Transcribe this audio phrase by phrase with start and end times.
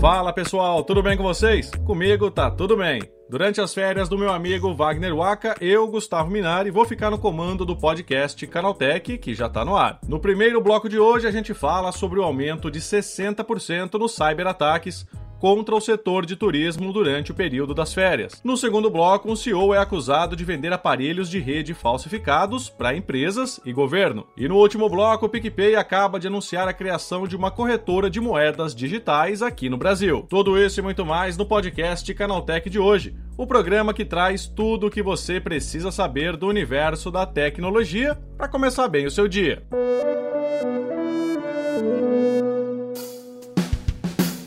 [0.00, 1.70] Fala pessoal, tudo bem com vocês?
[1.86, 3.02] Comigo tá tudo bem.
[3.28, 7.66] Durante as férias do meu amigo Wagner Waka, eu, Gustavo Minari, vou ficar no comando
[7.66, 9.98] do podcast Canaltech, que já está no ar.
[10.08, 15.06] No primeiro bloco de hoje, a gente fala sobre o aumento de 60% nos cyberataques
[15.44, 18.40] contra o setor de turismo durante o período das férias.
[18.42, 23.60] No segundo bloco, um CEO é acusado de vender aparelhos de rede falsificados para empresas
[23.62, 24.26] e governo.
[24.38, 28.22] E no último bloco, o PicPay acaba de anunciar a criação de uma corretora de
[28.22, 30.24] moedas digitais aqui no Brasil.
[30.30, 34.86] Tudo isso e muito mais no podcast Canaltech de hoje, o programa que traz tudo
[34.86, 39.62] o que você precisa saber do universo da tecnologia para começar bem o seu dia.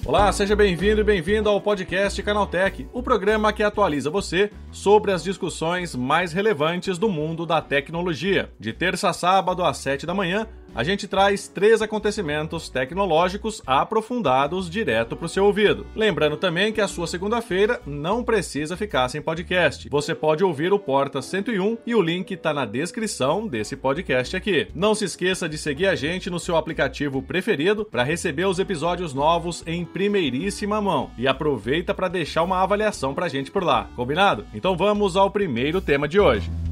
[0.07, 5.21] Olá, seja bem-vindo e bem-vindo ao podcast Canaltech, o programa que atualiza você sobre as
[5.21, 8.49] discussões mais relevantes do mundo da tecnologia.
[8.57, 14.69] De terça a sábado às 7 da manhã, a gente traz três acontecimentos tecnológicos aprofundados
[14.69, 15.85] direto para o seu ouvido.
[15.95, 19.89] Lembrando também que a sua segunda-feira não precisa ficar sem podcast.
[19.89, 24.67] Você pode ouvir o Porta 101 e o link está na descrição desse podcast aqui.
[24.75, 29.13] Não se esqueça de seguir a gente no seu aplicativo preferido para receber os episódios
[29.13, 31.11] novos em primeiríssima mão.
[31.17, 34.45] E aproveita para deixar uma avaliação para a gente por lá, combinado?
[34.53, 36.66] Então vamos ao primeiro tema de hoje.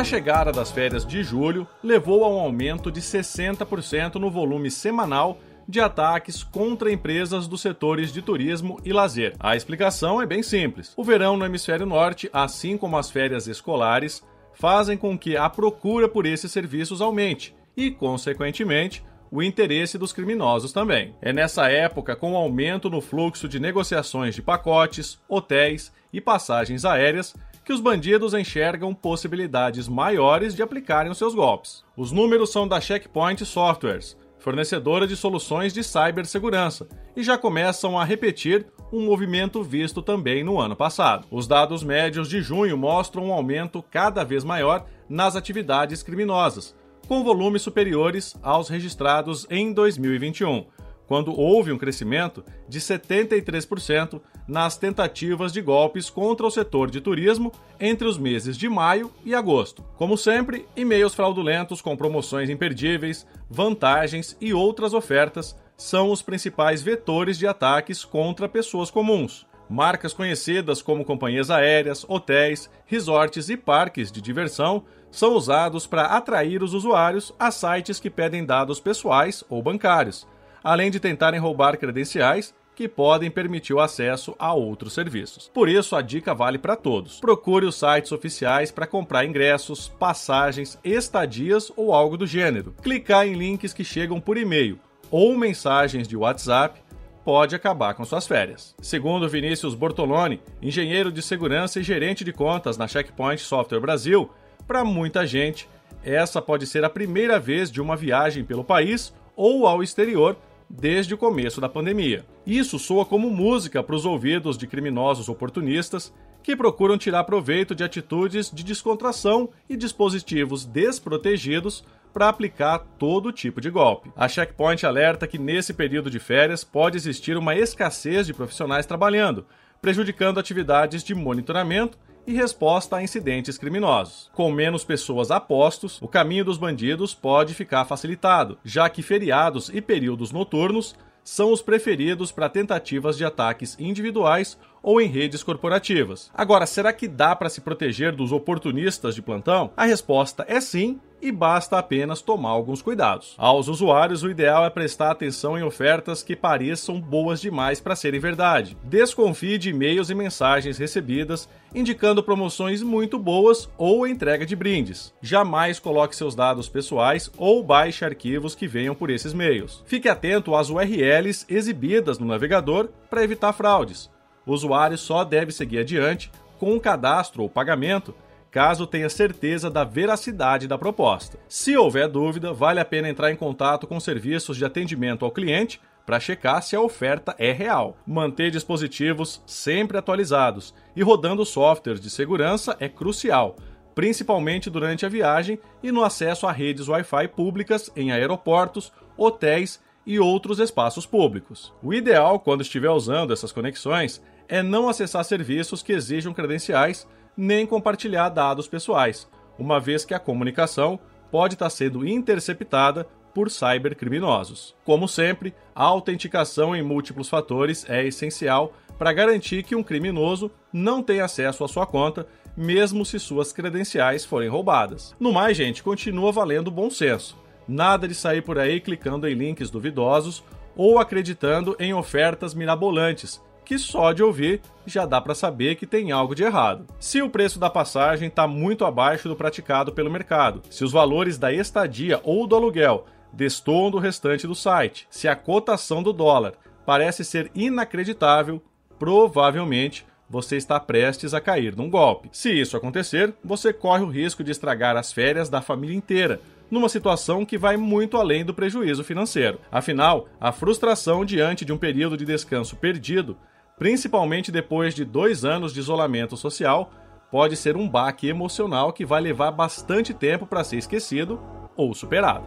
[0.00, 5.38] A chegada das férias de julho levou a um aumento de 60% no volume semanal
[5.68, 9.36] de ataques contra empresas dos setores de turismo e lazer.
[9.38, 10.94] A explicação é bem simples.
[10.96, 16.08] O verão no hemisfério norte, assim como as férias escolares, fazem com que a procura
[16.08, 21.14] por esses serviços aumente e, consequentemente, o interesse dos criminosos também.
[21.20, 26.86] É nessa época, com o aumento no fluxo de negociações de pacotes, hotéis e passagens
[26.86, 27.34] aéreas,
[27.70, 31.84] que os bandidos enxergam possibilidades maiores de aplicarem os seus golpes.
[31.96, 38.02] Os números são da Checkpoint Softwares, fornecedora de soluções de cibersegurança, e já começam a
[38.02, 41.28] repetir um movimento visto também no ano passado.
[41.30, 46.74] Os dados médios de junho mostram um aumento cada vez maior nas atividades criminosas,
[47.06, 50.66] com volumes superiores aos registrados em 2021,
[51.10, 57.50] quando houve um crescimento de 73% nas tentativas de golpes contra o setor de turismo
[57.80, 59.82] entre os meses de maio e agosto.
[59.96, 67.36] Como sempre, e-mails fraudulentos com promoções imperdíveis, vantagens e outras ofertas são os principais vetores
[67.36, 69.44] de ataques contra pessoas comuns.
[69.68, 76.62] Marcas conhecidas como companhias aéreas, hotéis, resorts e parques de diversão são usados para atrair
[76.62, 80.24] os usuários a sites que pedem dados pessoais ou bancários
[80.62, 85.50] além de tentarem roubar credenciais que podem permitir o acesso a outros serviços.
[85.52, 87.20] Por isso, a dica vale para todos.
[87.20, 92.74] Procure os sites oficiais para comprar ingressos, passagens, estadias ou algo do gênero.
[92.82, 94.78] Clicar em links que chegam por e-mail
[95.10, 96.80] ou mensagens de WhatsApp
[97.22, 98.74] pode acabar com suas férias.
[98.80, 104.30] Segundo Vinícius Bortoloni, engenheiro de segurança e gerente de contas na Checkpoint Software Brasil,
[104.66, 105.68] para muita gente,
[106.02, 110.36] essa pode ser a primeira vez de uma viagem pelo país ou ao exterior
[110.70, 112.24] desde o começo da pandemia.
[112.46, 117.82] Isso soa como música para os ouvidos de criminosos oportunistas que procuram tirar proveito de
[117.82, 124.12] atitudes de descontração e dispositivos desprotegidos para aplicar todo tipo de golpe.
[124.16, 129.46] A Checkpoint alerta que nesse período de férias pode existir uma escassez de profissionais trabalhando,
[129.82, 134.30] prejudicando atividades de monitoramento e resposta a incidentes criminosos.
[134.34, 139.68] Com menos pessoas a postos, o caminho dos bandidos pode ficar facilitado, já que feriados
[139.68, 146.30] e períodos noturnos são os preferidos para tentativas de ataques individuais ou em redes corporativas.
[146.34, 149.70] Agora, será que dá para se proteger dos oportunistas de plantão?
[149.76, 153.34] A resposta é sim e basta apenas tomar alguns cuidados.
[153.38, 158.20] Aos usuários, o ideal é prestar atenção em ofertas que pareçam boas demais para serem
[158.20, 158.76] verdade.
[158.84, 165.14] Desconfie de e-mails e mensagens recebidas indicando promoções muito boas ou entrega de brindes.
[165.22, 169.82] Jamais coloque seus dados pessoais ou baixe arquivos que venham por esses meios.
[169.86, 174.10] Fique atento às URLs exibidas no navegador para evitar fraudes.
[174.44, 178.14] O usuário só deve seguir adiante com um cadastro ou pagamento
[178.50, 181.38] caso tenha certeza da veracidade da proposta.
[181.48, 185.80] Se houver dúvida, vale a pena entrar em contato com serviços de atendimento ao cliente
[186.04, 187.96] para checar se a oferta é real.
[188.06, 193.54] Manter dispositivos sempre atualizados e rodando softwares de segurança é crucial,
[193.94, 200.18] principalmente durante a viagem e no acesso a redes Wi-Fi públicas em aeroportos, hotéis e
[200.18, 201.72] outros espaços públicos.
[201.82, 207.06] O ideal, quando estiver usando essas conexões, é não acessar serviços que exijam credenciais
[207.40, 209.26] nem compartilhar dados pessoais,
[209.58, 211.00] uma vez que a comunicação
[211.30, 214.74] pode estar sendo interceptada por cybercriminosos.
[214.84, 221.02] Como sempre, a autenticação em múltiplos fatores é essencial para garantir que um criminoso não
[221.02, 225.16] tenha acesso à sua conta, mesmo se suas credenciais forem roubadas.
[225.18, 227.38] No mais, gente, continua valendo o bom senso.
[227.66, 230.44] Nada de sair por aí clicando em links duvidosos
[230.76, 236.10] ou acreditando em ofertas mirabolantes, que só de ouvir já dá para saber que tem
[236.12, 236.86] algo de errado.
[236.98, 241.38] Se o preço da passagem está muito abaixo do praticado pelo mercado, se os valores
[241.38, 246.54] da estadia ou do aluguel destoam do restante do site, se a cotação do dólar
[246.84, 248.60] parece ser inacreditável,
[248.98, 252.28] provavelmente você está prestes a cair num golpe.
[252.32, 256.88] Se isso acontecer, você corre o risco de estragar as férias da família inteira, numa
[256.88, 259.58] situação que vai muito além do prejuízo financeiro.
[259.70, 263.36] Afinal, a frustração diante de um período de descanso perdido,
[263.78, 266.92] principalmente depois de dois anos de isolamento social,
[267.30, 271.40] pode ser um baque emocional que vai levar bastante tempo para ser esquecido
[271.76, 272.46] ou superado.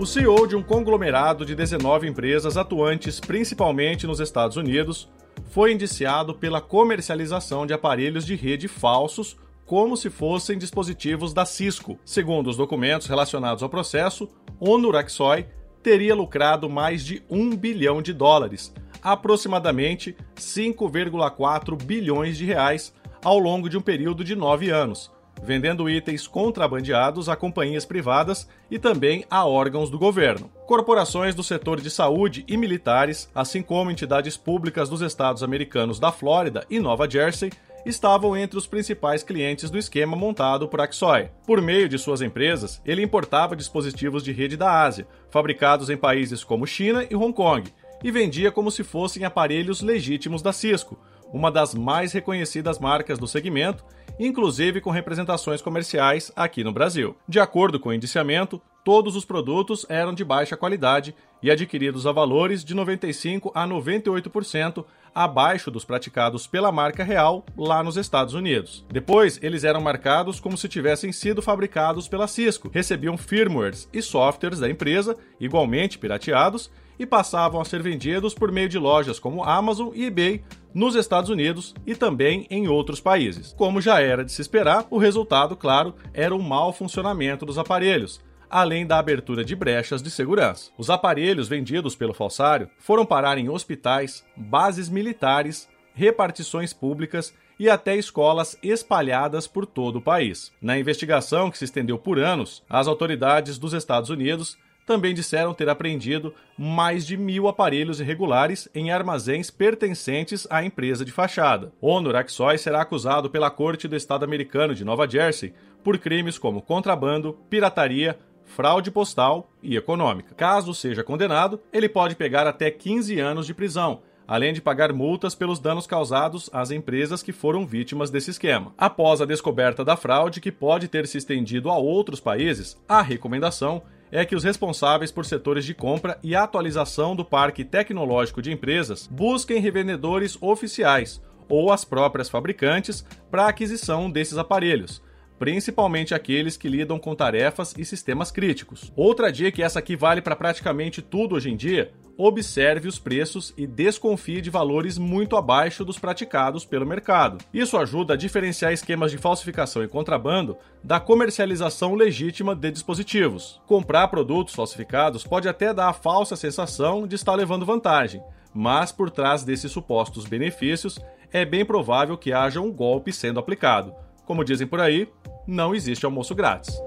[0.00, 5.10] O CEO de um conglomerado de 19 empresas atuantes principalmente nos Estados Unidos
[5.50, 9.36] foi indiciado pela comercialização de aparelhos de rede falsos
[9.66, 11.98] como se fossem dispositivos da Cisco.
[12.04, 15.46] Segundo os documentos relacionados ao processo, Honor Axoy
[15.82, 22.92] teria lucrado mais de 1 bilhão de dólares, aproximadamente 5,4 bilhões de reais,
[23.24, 25.10] ao longo de um período de nove anos,
[25.42, 30.50] vendendo itens contrabandeados a companhias privadas e também a órgãos do governo.
[30.66, 36.12] Corporações do setor de saúde e militares, assim como entidades públicas dos estados americanos da
[36.12, 37.50] Flórida e Nova Jersey,
[37.84, 41.28] estavam entre os principais clientes do esquema montado por Axoy.
[41.46, 46.44] Por meio de suas empresas, ele importava dispositivos de rede da Ásia, fabricados em países
[46.44, 47.72] como China e Hong Kong,
[48.02, 50.98] e vendia como se fossem aparelhos legítimos da Cisco,
[51.32, 53.84] uma das mais reconhecidas marcas do segmento,
[54.20, 57.16] inclusive com representações comerciais aqui no Brasil.
[57.26, 62.12] De acordo com o indiciamento, todos os produtos eram de baixa qualidade e adquiridos a
[62.12, 64.84] valores de 95 a 98%
[65.14, 68.84] abaixo dos praticados pela marca real lá nos Estados Unidos.
[68.92, 74.60] Depois, eles eram marcados como se tivessem sido fabricados pela Cisco, recebiam firmwares e softwares
[74.60, 79.88] da empresa, igualmente pirateados, e passavam a ser vendidos por meio de lojas como Amazon
[79.94, 80.44] e eBay
[80.74, 83.54] nos Estados Unidos e também em outros países.
[83.56, 88.20] Como já era de se esperar, o resultado, claro, era o mau funcionamento dos aparelhos,
[88.50, 90.70] além da abertura de brechas de segurança.
[90.76, 97.96] Os aparelhos vendidos pelo falsário foram parar em hospitais, bases militares, repartições públicas e até
[97.96, 100.52] escolas espalhadas por todo o país.
[100.60, 104.58] Na investigação, que se estendeu por anos, as autoridades dos Estados Unidos
[104.90, 111.12] também disseram ter apreendido mais de mil aparelhos irregulares em armazéns pertencentes à empresa de
[111.12, 111.72] fachada.
[111.80, 115.54] Honor Axoy será acusado pela Corte do Estado americano de Nova Jersey
[115.84, 120.34] por crimes como contrabando, pirataria, fraude postal e econômica.
[120.34, 125.36] Caso seja condenado, ele pode pegar até 15 anos de prisão, além de pagar multas
[125.36, 128.74] pelos danos causados às empresas que foram vítimas desse esquema.
[128.76, 133.80] Após a descoberta da fraude, que pode ter se estendido a outros países, a recomendação
[134.12, 139.06] é que os responsáveis por setores de compra e atualização do parque tecnológico de empresas
[139.06, 145.02] busquem revendedores oficiais ou as próprias fabricantes para a aquisição desses aparelhos,
[145.40, 148.92] principalmente aqueles que lidam com tarefas e sistemas críticos.
[148.94, 153.54] Outra dica, e essa aqui vale para praticamente tudo hoje em dia, observe os preços
[153.56, 157.42] e desconfie de valores muito abaixo dos praticados pelo mercado.
[157.54, 163.62] Isso ajuda a diferenciar esquemas de falsificação e contrabando da comercialização legítima de dispositivos.
[163.66, 169.10] Comprar produtos falsificados pode até dar a falsa sensação de estar levando vantagem, mas por
[169.10, 170.98] trás desses supostos benefícios
[171.32, 173.94] é bem provável que haja um golpe sendo aplicado.
[174.30, 175.08] Como dizem por aí,
[175.50, 176.80] não existe almoço grátis.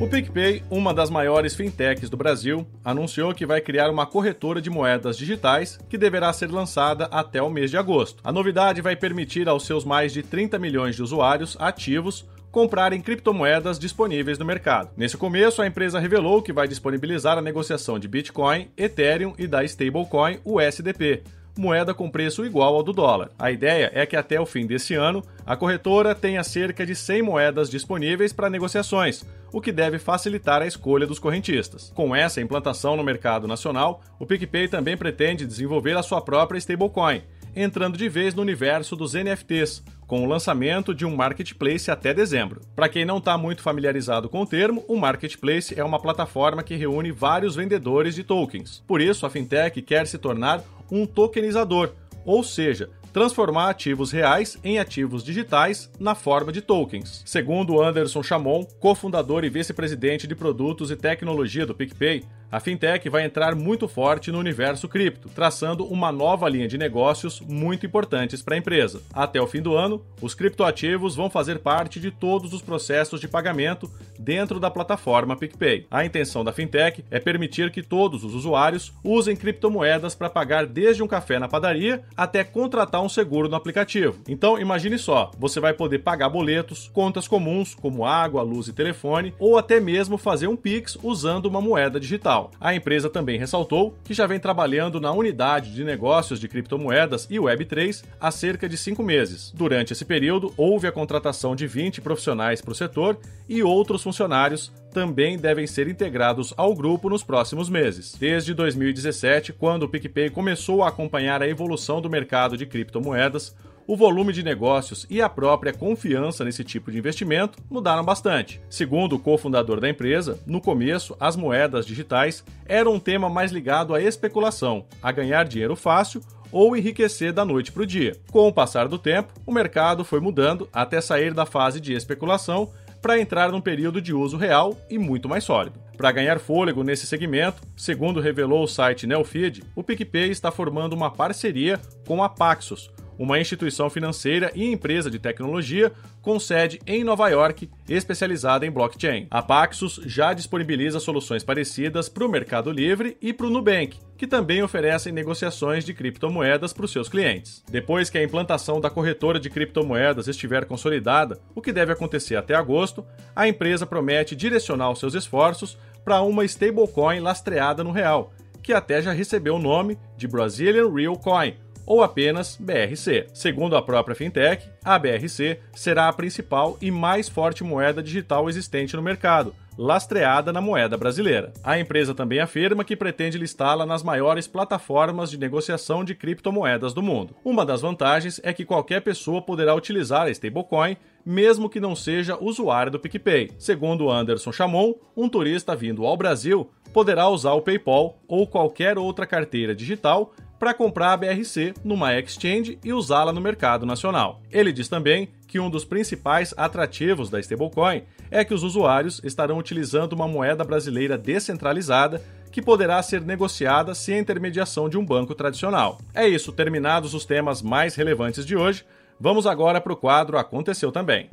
[0.00, 4.68] O PicPay, uma das maiores fintechs do Brasil, anunciou que vai criar uma corretora de
[4.68, 8.20] moedas digitais que deverá ser lançada até o mês de agosto.
[8.22, 13.80] A novidade vai permitir aos seus mais de 30 milhões de usuários ativos comprarem criptomoedas
[13.80, 14.90] disponíveis no mercado.
[14.96, 19.64] Nesse começo, a empresa revelou que vai disponibilizar a negociação de Bitcoin, Ethereum e da
[19.64, 21.24] stablecoin USDP
[21.56, 23.30] moeda com preço igual ao do dólar.
[23.38, 27.22] A ideia é que até o fim desse ano, a corretora tenha cerca de 100
[27.22, 31.92] moedas disponíveis para negociações, o que deve facilitar a escolha dos correntistas.
[31.94, 37.22] Com essa implantação no mercado nacional, o PicPay também pretende desenvolver a sua própria stablecoin,
[37.54, 42.60] entrando de vez no universo dos NFTs, com o lançamento de um marketplace até dezembro.
[42.74, 46.76] Para quem não está muito familiarizado com o termo, o marketplace é uma plataforma que
[46.76, 48.82] reúne vários vendedores de tokens.
[48.86, 51.92] Por isso, a fintech quer se tornar um tokenizador,
[52.24, 57.22] ou seja, transformar ativos reais em ativos digitais na forma de tokens.
[57.24, 63.24] Segundo Anderson Chamon, cofundador e vice-presidente de produtos e tecnologia do PicPay, a fintech vai
[63.24, 68.54] entrar muito forte no universo cripto, traçando uma nova linha de negócios muito importantes para
[68.54, 69.02] a empresa.
[69.12, 73.26] Até o fim do ano, os criptoativos vão fazer parte de todos os processos de
[73.26, 75.88] pagamento dentro da plataforma PicPay.
[75.90, 81.02] A intenção da fintech é permitir que todos os usuários usem criptomoedas para pagar desde
[81.02, 84.20] um café na padaria até contratar um seguro no aplicativo.
[84.28, 89.34] Então, imagine só, você vai poder pagar boletos, contas comuns como água, luz e telefone,
[89.40, 92.43] ou até mesmo fazer um Pix usando uma moeda digital.
[92.60, 97.36] A empresa também ressaltou que já vem trabalhando na unidade de negócios de criptomoedas e
[97.36, 99.52] Web3 há cerca de cinco meses.
[99.54, 104.72] Durante esse período, houve a contratação de 20 profissionais para o setor e outros funcionários
[104.92, 108.14] também devem ser integrados ao grupo nos próximos meses.
[108.18, 113.54] Desde 2017, quando o PicPay começou a acompanhar a evolução do mercado de criptomoedas,
[113.86, 118.60] o volume de negócios e a própria confiança nesse tipo de investimento mudaram bastante.
[118.68, 123.94] Segundo o cofundador da empresa, no começo, as moedas digitais eram um tema mais ligado
[123.94, 128.16] à especulação, a ganhar dinheiro fácil ou enriquecer da noite para o dia.
[128.30, 132.70] Com o passar do tempo, o mercado foi mudando até sair da fase de especulação
[133.02, 135.78] para entrar num período de uso real e muito mais sólido.
[135.94, 141.10] Para ganhar fôlego nesse segmento, segundo revelou o site Neofeed, o PicPay está formando uma
[141.10, 147.28] parceria com a Paxos, uma instituição financeira e empresa de tecnologia com sede em Nova
[147.28, 149.26] York, especializada em blockchain.
[149.30, 154.26] A Paxos já disponibiliza soluções parecidas para o Mercado Livre e para o Nubank, que
[154.26, 157.62] também oferecem negociações de criptomoedas para os seus clientes.
[157.70, 162.54] Depois que a implantação da corretora de criptomoedas estiver consolidada, o que deve acontecer até
[162.54, 163.04] agosto,
[163.34, 169.02] a empresa promete direcionar os seus esforços para uma stablecoin lastreada no real, que até
[169.02, 171.54] já recebeu o nome de Brazilian Real Coin,
[171.86, 173.26] ou apenas BRC.
[173.32, 178.96] Segundo a própria fintech, a BRC será a principal e mais forte moeda digital existente
[178.96, 181.52] no mercado, lastreada na moeda brasileira.
[181.62, 187.02] A empresa também afirma que pretende listá-la nas maiores plataformas de negociação de criptomoedas do
[187.02, 187.34] mundo.
[187.44, 192.36] Uma das vantagens é que qualquer pessoa poderá utilizar a stablecoin mesmo que não seja
[192.38, 193.52] usuário do PicPay.
[193.58, 199.26] Segundo Anderson Chamon, um turista vindo ao Brasil poderá usar o PayPal ou qualquer outra
[199.26, 204.40] carteira digital para comprar a BRC numa exchange e usá-la no mercado nacional.
[204.50, 209.58] Ele diz também que um dos principais atrativos da stablecoin é que os usuários estarão
[209.58, 215.34] utilizando uma moeda brasileira descentralizada que poderá ser negociada sem a intermediação de um banco
[215.34, 215.98] tradicional.
[216.14, 218.84] É isso, terminados os temas mais relevantes de hoje,
[219.18, 221.28] vamos agora para o quadro Aconteceu Também.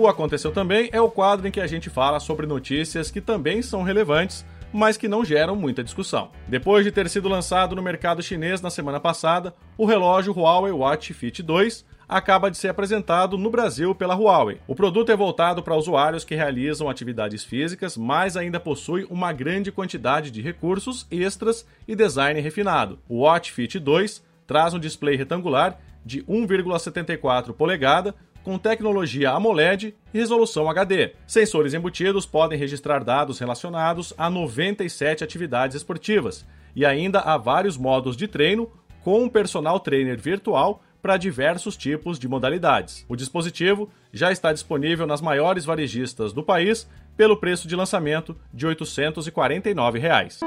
[0.00, 3.60] O Aconteceu Também é o quadro em que a gente fala sobre notícias que também
[3.60, 6.30] são relevantes, mas que não geram muita discussão.
[6.48, 11.12] Depois de ter sido lançado no mercado chinês na semana passada, o relógio Huawei Watch
[11.12, 14.58] Fit 2 acaba de ser apresentado no Brasil pela Huawei.
[14.66, 19.70] O produto é voltado para usuários que realizam atividades físicas, mas ainda possui uma grande
[19.70, 22.98] quantidade de recursos extras e design refinado.
[23.06, 30.18] O Watch Fit 2 traz um display retangular de 1,74 polegada com tecnologia AMOLED e
[30.18, 31.12] resolução HD.
[31.26, 38.16] Sensores embutidos podem registrar dados relacionados a 97 atividades esportivas e ainda há vários modos
[38.16, 38.70] de treino
[39.02, 43.04] com um personal trainer virtual para diversos tipos de modalidades.
[43.08, 48.66] O dispositivo já está disponível nas maiores varejistas do país pelo preço de lançamento de
[48.66, 50.40] 849 reais.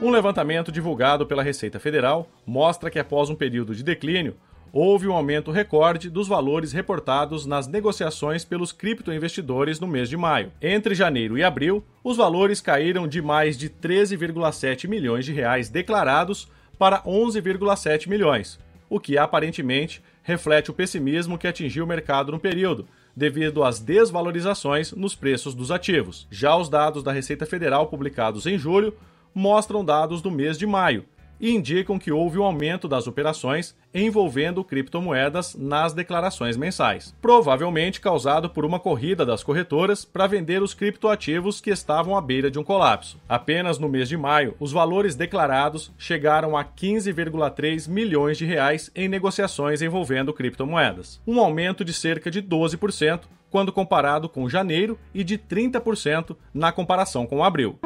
[0.00, 4.36] Um levantamento divulgado pela Receita Federal mostra que após um período de declínio,
[4.72, 10.52] houve um aumento recorde dos valores reportados nas negociações pelos criptoinvestidores no mês de maio.
[10.60, 16.48] Entre janeiro e abril, os valores caíram de mais de 13,7 milhões de reais declarados
[16.78, 18.58] para 11,7 milhões,
[18.88, 24.92] o que aparentemente reflete o pessimismo que atingiu o mercado no período, devido às desvalorizações
[24.92, 26.26] nos preços dos ativos.
[26.30, 28.94] Já os dados da Receita Federal publicados em julho
[29.34, 31.04] mostram dados do mês de maio,
[31.40, 38.50] e indicam que houve um aumento das operações envolvendo criptomoedas nas declarações mensais, provavelmente causado
[38.50, 42.64] por uma corrida das corretoras para vender os criptoativos que estavam à beira de um
[42.64, 43.18] colapso.
[43.28, 49.08] Apenas no mês de maio, os valores declarados chegaram a 15,3 milhões de reais em
[49.08, 55.38] negociações envolvendo criptomoedas, um aumento de cerca de 12% quando comparado com janeiro e de
[55.38, 57.78] 30% na comparação com abril.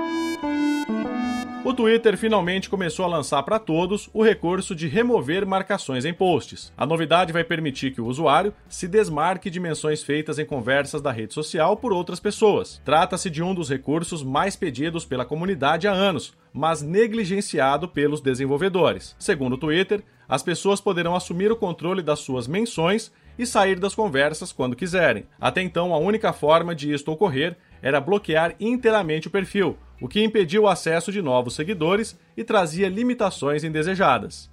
[1.64, 6.72] O Twitter finalmente começou a lançar para todos o recurso de remover marcações em posts.
[6.76, 11.12] A novidade vai permitir que o usuário se desmarque de menções feitas em conversas da
[11.12, 12.82] rede social por outras pessoas.
[12.84, 19.14] Trata-se de um dos recursos mais pedidos pela comunidade há anos, mas negligenciado pelos desenvolvedores.
[19.16, 23.94] Segundo o Twitter, as pessoas poderão assumir o controle das suas menções e sair das
[23.94, 25.26] conversas quando quiserem.
[25.40, 30.22] Até então, a única forma de isto ocorrer era bloquear inteiramente o perfil, o que
[30.22, 34.50] impediu o acesso de novos seguidores e trazia limitações indesejadas.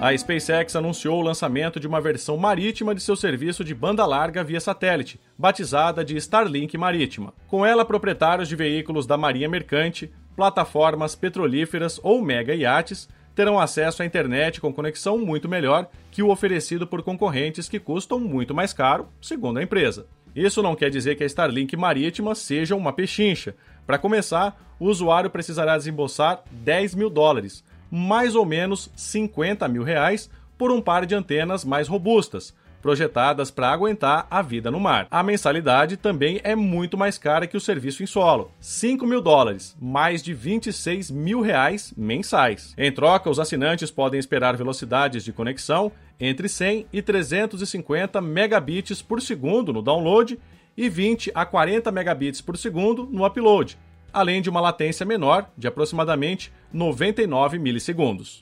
[0.00, 4.44] A SpaceX anunciou o lançamento de uma versão marítima de seu serviço de banda larga
[4.44, 7.34] via satélite, batizada de Starlink Marítima.
[7.48, 14.02] Com ela, proprietários de veículos da Marinha Mercante, plataformas petrolíferas ou mega iates terão acesso
[14.02, 18.72] à internet com conexão muito melhor que o oferecido por concorrentes que custam muito mais
[18.72, 20.06] caro, segundo a empresa.
[20.34, 23.54] Isso não quer dizer que a Starlink marítima seja uma pechincha.
[23.86, 30.30] Para começar, o usuário precisará desembolsar 10 mil dólares, mais ou menos 50 mil reais,
[30.56, 35.06] por um par de antenas mais robustas, projetadas para aguentar a vida no mar.
[35.10, 39.76] A mensalidade também é muito mais cara que o serviço em solo, 5 mil dólares,
[39.80, 42.74] mais de 26 mil reais mensais.
[42.76, 49.20] Em troca, os assinantes podem esperar velocidades de conexão entre 100 e 350 megabits por
[49.20, 50.38] segundo no download
[50.76, 53.76] e 20 a 40 megabits por segundo no upload,
[54.12, 58.40] além de uma latência menor de aproximadamente 99 milissegundos.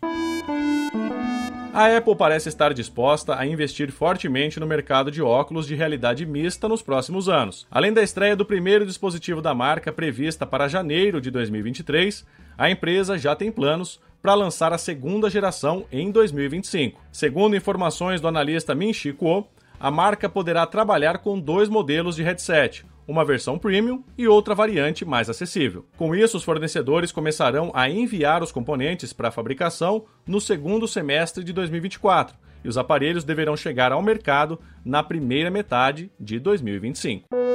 [1.72, 6.68] A Apple parece estar disposta a investir fortemente no mercado de óculos de realidade mista
[6.68, 7.66] nos próximos anos.
[7.70, 12.26] Além da estreia do primeiro dispositivo da marca prevista para janeiro de 2023,
[12.58, 17.00] a empresa já tem planos para lançar a segunda geração em 2025.
[17.10, 19.46] Segundo informações do analista Min-Chi Kuo,
[19.78, 25.04] a marca poderá trabalhar com dois modelos de headset, uma versão premium e outra variante
[25.04, 25.86] mais acessível.
[25.96, 31.42] Com isso, os fornecedores começarão a enviar os componentes para a fabricação no segundo semestre
[31.42, 37.49] de 2024 e os aparelhos deverão chegar ao mercado na primeira metade de 2025.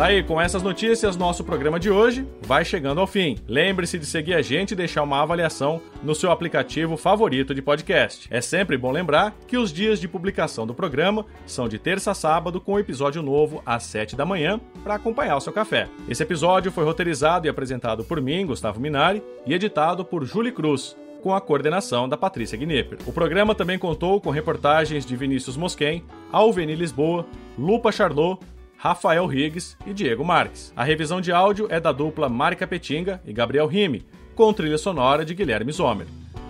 [0.00, 3.36] Tá aí, com essas notícias, nosso programa de hoje vai chegando ao fim.
[3.46, 8.26] Lembre-se de seguir a gente e deixar uma avaliação no seu aplicativo favorito de podcast.
[8.30, 12.14] É sempre bom lembrar que os dias de publicação do programa são de terça a
[12.14, 15.86] sábado, com episódio novo às 7 da manhã, para acompanhar o seu café.
[16.08, 20.96] Esse episódio foi roteirizado e apresentado por mim, Gustavo Minari, e editado por Julie Cruz
[21.22, 23.00] com a coordenação da Patrícia Gnipper.
[23.04, 27.26] O programa também contou com reportagens de Vinícius Mosquen, Alveni Lisboa,
[27.58, 28.40] Lupa Charlot,
[28.80, 30.72] Rafael Riggs e Diego Marques.
[30.74, 35.22] A revisão de áudio é da dupla Marca Petinga e Gabriel Rime, com trilha sonora
[35.22, 36.06] de Guilherme Zomer.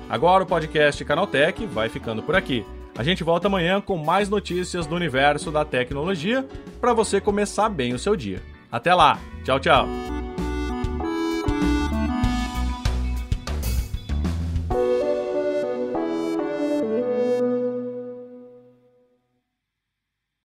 [0.08, 2.64] Agora o podcast Canaltech vai ficando por aqui.
[2.96, 6.46] A gente volta amanhã com mais notícias do universo da tecnologia
[6.80, 8.40] para você começar bem o seu dia.
[8.70, 9.18] Até lá.
[9.42, 10.19] Tchau, tchau.